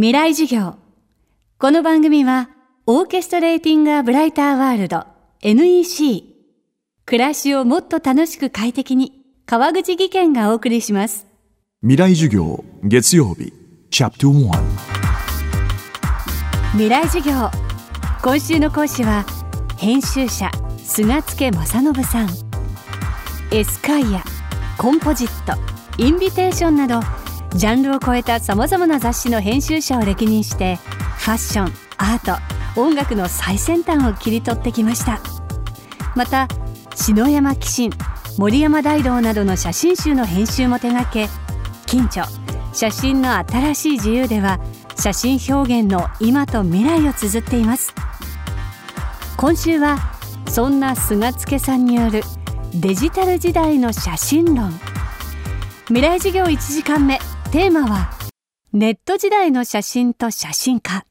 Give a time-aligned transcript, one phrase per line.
[0.00, 0.76] 未来授業。
[1.58, 2.50] この番組は
[2.86, 5.04] オーケストレーティング・ア・ブライター・ワールド
[5.42, 6.22] NEC
[7.04, 11.26] 暮らしをもっと楽しく快適に川口義賢がお送りします。
[11.80, 13.52] 未来授業月曜日
[13.90, 14.52] チャプト1
[16.74, 17.50] 未来授業。
[18.22, 19.26] 今週の講師は
[19.78, 22.28] 編集者菅助正信さん。
[23.50, 24.22] エスカイア
[24.76, 25.60] コンポジット
[26.00, 27.00] インビテーションなど
[27.54, 30.76] ジャンルを超えたさまざまな雑誌の編集者を歴任して
[31.18, 35.20] ファッションアート音楽の最先端を切り取ってきました。
[36.14, 36.48] また
[36.94, 37.90] 篠山紀信
[38.36, 41.28] 森山大道などの写真集の編集も手掛け
[41.86, 42.26] 近著
[42.72, 44.60] 写真の新しい自由では
[44.96, 47.94] 写真表現の今と未来を綴っています。
[49.36, 49.98] 今週は
[50.48, 52.22] そんな菅助さんによる
[52.74, 54.72] デジタル時代の写真論。
[55.86, 57.18] 未来授業1時間目。
[57.50, 58.10] テーマは
[58.74, 61.06] ネット時代の写真と写真家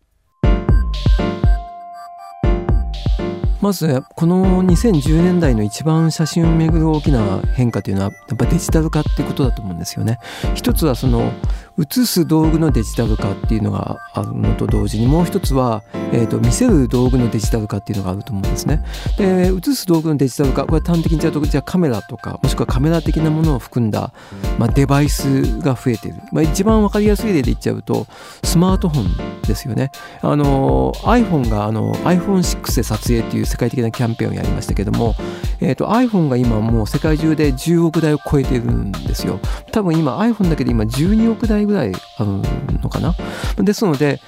[3.59, 10.20] まずこの2010年代の一番写真をめぐる大きな変化というのはやっぱデジタル化ってことだと思うんですよね。
[10.53, 11.31] 一つはその
[11.78, 18.83] 写す道具のデジタル化っていうのがあるのと同時にもう一つは、えーと、見せる道具のデジタル化っていうのがあると思うんですね。
[19.17, 24.11] で写す道具のデジタル化これ端的に言っちゃうとじゃカメラとかもしくはカメラ的なものを含んだ、
[24.58, 28.08] まあ、デバイスが増えてる、まあ、一番分かりやすい例で言っちゃうと
[28.44, 29.92] スマートフォンですよね。
[30.22, 35.16] あの iPhone があの iPhone6 で撮影っていう世界的なキャンペーンをやりましたけども、
[35.59, 39.39] えーと、iPhone が今もう世界中で10億台を超えてるんですよ。
[39.72, 43.16] 多分今 iPhone だけで今12億台ぐらいあるのかな。
[43.58, 44.20] ですので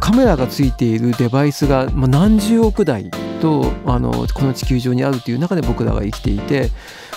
[0.00, 6.70] カメラがついているデバイスが何十億台とあのこの地球上にあるという中で僕らは生きていて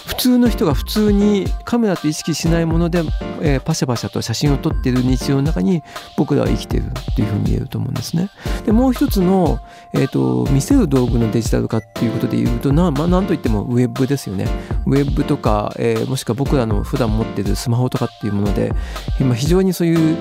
[0.10, 3.04] 普通の人が普通にカメラと意識しないもので、
[3.42, 5.84] えー、パシャパシャと写真を撮っている日常の中に
[6.18, 8.32] 僕らは生きてるっていうふうに言えると思うんですね。
[8.66, 9.60] でもう一つの、
[9.94, 14.48] えーと、見せる道具のデジタル化っていうことで言うとな,、まあ、なんといってもウェブですよね。
[14.88, 18.74] ウェブとか、えー、もしくは僕らの普段持ってるスマホとかっていうもので
[19.20, 20.18] 今非常にそういう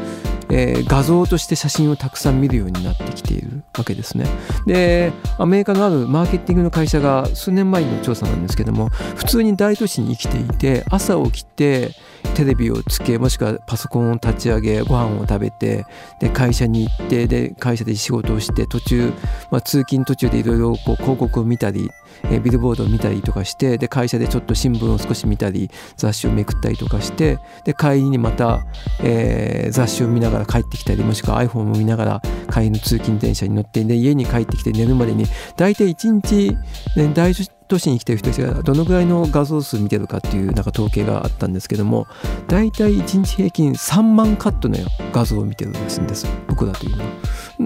[0.50, 4.26] えー、画像として写真をたくさん見るようになってきているわけですね。
[4.66, 11.92] でアメリカのあるマーケティングの会社が数年前の調査なんですけども普通に大都市に生きていて朝起きて
[12.34, 15.84] テレビをつけもしくはパソコンを立ち上げご飯を食べて
[16.20, 19.12] で会社に行ってで会社で仕事をして途中、
[19.50, 21.90] まあ、通勤途中でいろいろ広告を見たり
[22.30, 28.64] えビルボードを見たりとかしてで会社でちょっと新聞を少し見たり雑誌をめくったりとかしてで帰りにまた、
[29.02, 32.22] えー、雑誌を見ながら帰ってきたりもしくは iPhone を見ながら
[32.52, 35.24] 帰りの通勤電車に乗ってで家に帰ってきて寝るまでに
[35.56, 36.56] 大体1日、
[36.96, 37.32] ね、大
[37.68, 42.06] 都市に来てる人たちがどのぐらいの画像数見てるかっていうなんか統計があったんですけども
[42.48, 44.78] 大体1日平均3万カットの
[45.12, 47.10] 画像を見てるらしいんです僕らというのは。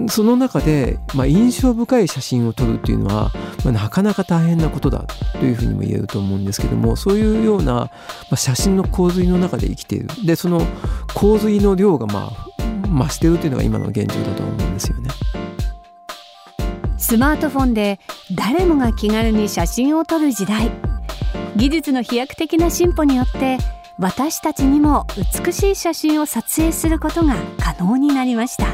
[0.09, 3.31] その中で、まあ、印象深い写真を撮るっていうのは、
[3.63, 7.89] まあ、なかなか大変なことだというふうにも言えると思うんですけどもそういうような、ま
[8.31, 10.65] あ、写真の洪水の中で生きているでその
[11.13, 12.52] 洪水の量がまあ
[12.93, 15.09] 増してるというのが今の現状だと思うんですよね。
[16.97, 17.99] スマートフォンで
[18.35, 20.71] 誰もが気軽に写真を撮る時代。
[21.55, 23.57] 技術の飛躍的な進歩によって
[23.99, 25.05] 私たちにも
[25.45, 28.67] 美しい写真を撮影することが可能になりました。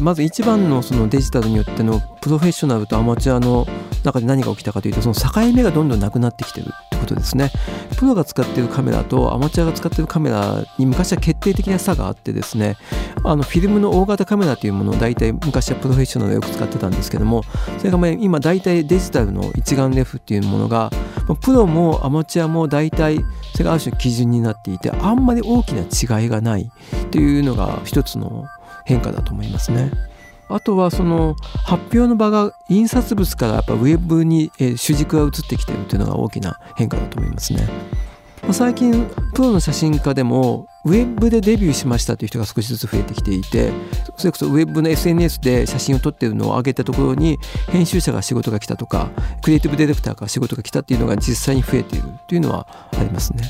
[0.00, 3.66] まず一番のそのデジタルによってのプロフェッショナルとアマチュアの
[4.04, 7.50] 中で何が起きたかというとその境目がどんどんなくなってきてるってことですね。
[7.96, 12.76] プロが使っているカメラとアマチュアが使っているカメラに昔は決定的な差があってですね
[13.24, 17.42] あのフィルムの大型カメラというものを大体昔はプロフェッショナルでよく使ってたんですけども
[17.78, 20.90] それが今大体デジタルの一眼レフっていうものが
[21.42, 23.18] プロもアマチュアも大体
[23.52, 25.82] それがある種の基準になっていてあんまり大きな
[26.20, 28.44] 違いがないっていうのが一つの
[28.84, 29.90] 変化だと思いますね。
[30.48, 31.34] あとはその
[31.64, 37.68] 発表の場が印刷物からやっぱウェブに主軸が移ってきているというのが大きな変化だと思いますね。
[38.52, 43.72] 最近プロの写真家でもウェブでデビューしましたという人が少しずつ増えてきていて
[44.16, 47.38] それこそウェブの SNS で写真を撮ってるのを上げたところに
[47.68, 49.10] 編集者が仕事が来たとか
[49.42, 53.42] クリエイティブディレクターが仕事が来たっていうのが実際に増えているというのはありますね。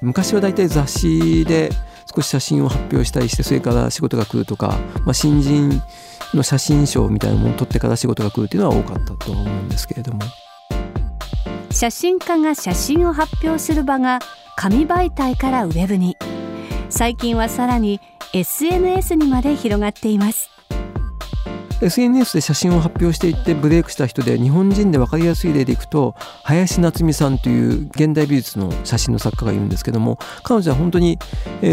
[0.00, 1.70] 昔はだいたい雑誌で
[2.14, 5.82] 少し写真を発表したりしてそれから仕事が来るとか、まあ、新人
[6.34, 10.20] の写真賞みたいなものを撮ってから仕事が来るっていうのは多かったと思うんですけれども
[11.74, 14.20] 写真家が写真を発表する場が
[14.56, 16.16] 紙媒体からウェブに。
[16.88, 18.00] 最近はさらに
[18.32, 20.50] SNS にまで広がっています。
[21.82, 31.18] SNS で写真を発表していってブレイクした人で日本人で分かりやすい例でいくと林夏美さんという現代美術の写真の作家がいるんですけども彼女は本当に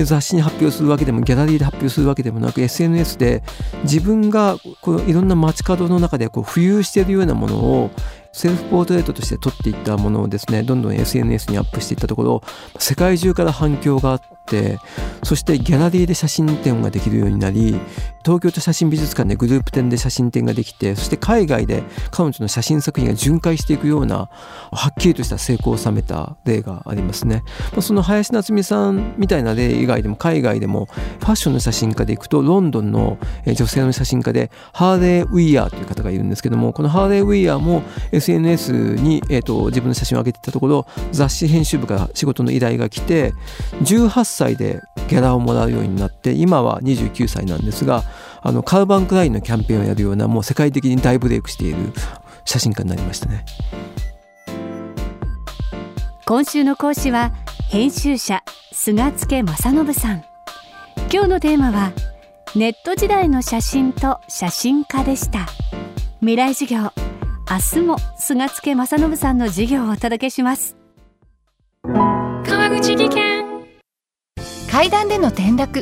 [0.04, 3.44] 雑誌に発表するわけでもギャラリーで発表するわけでもなく SNS で
[3.84, 7.92] 自分がこういろんな街角の中でこう浮遊しているようなものを
[8.34, 12.44] セルフポートレートとして撮っていったものをですねどんどん SNS にアップしていったところ
[12.80, 14.80] 世界中から反響があって
[15.24, 17.80] そしてギャラリーで写真展ができるようになり
[18.24, 24.30] 東京都写真美術館でグループ展で写真展ができてそして海外で彼女の写真作品が巡回していくような
[24.72, 27.44] はっきりとした成功を収めた例がありますね。
[27.82, 30.88] その林夏美さんみたいな例以外でも海外でも
[31.20, 43.34] ファッションの写真家でいくとロンドンの女性の写真家でハーレー・ウィアーという方がいるんですけどもこのハーレー・ウィアーも SNS に、えーと、自分の写真を上げてたところ雑誌編集部から仕事の依頼が来て
[43.84, 48.04] 18歳でギャラをもらうようになって今は29歳なんですが
[48.42, 51.78] あのカウバンクラインのキャンペーンをやるようなもう世界的に大ブレイクしている
[52.46, 53.46] 写真家になりましたね。
[56.26, 57.32] 今週の講師は
[57.70, 58.44] 編集者
[58.74, 60.24] 菅助正信さん。
[61.12, 61.92] 今日のテーマは
[62.56, 65.48] ネット時代の写真と写真家でした。
[66.20, 66.92] 未来授業
[67.50, 70.78] 明日も菅助正信さんの授業をお届けします。
[71.84, 73.46] 川口技研。
[74.72, 75.82] 階段での転落